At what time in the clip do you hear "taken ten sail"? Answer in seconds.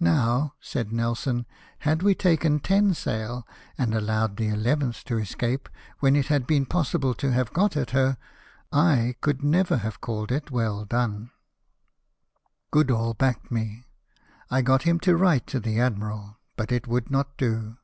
2.14-3.46